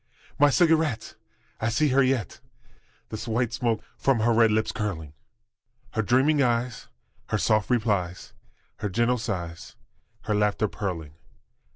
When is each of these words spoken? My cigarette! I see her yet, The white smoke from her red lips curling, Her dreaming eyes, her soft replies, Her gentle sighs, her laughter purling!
My 0.39 0.49
cigarette! 0.49 1.13
I 1.59 1.69
see 1.69 1.89
her 1.89 2.01
yet, 2.01 2.39
The 3.09 3.17
white 3.29 3.53
smoke 3.53 3.83
from 3.99 4.21
her 4.21 4.33
red 4.33 4.49
lips 4.49 4.71
curling, 4.71 5.13
Her 5.91 6.01
dreaming 6.01 6.41
eyes, 6.41 6.87
her 7.27 7.37
soft 7.37 7.69
replies, 7.69 8.33
Her 8.77 8.89
gentle 8.89 9.19
sighs, 9.19 9.75
her 10.21 10.33
laughter 10.33 10.67
purling! 10.67 11.13